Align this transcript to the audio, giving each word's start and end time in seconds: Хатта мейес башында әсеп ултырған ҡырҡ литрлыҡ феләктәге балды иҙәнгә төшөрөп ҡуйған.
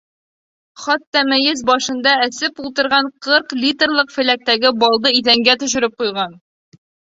Хатта 0.85 1.21
мейес 1.33 1.61
башында 1.67 2.13
әсеп 2.27 2.63
ултырған 2.65 3.11
ҡырҡ 3.27 3.55
литрлыҡ 3.61 4.11
феләктәге 4.17 4.75
балды 4.87 5.15
иҙәнгә 5.23 5.59
төшөрөп 5.67 5.97
ҡуйған. 6.05 6.37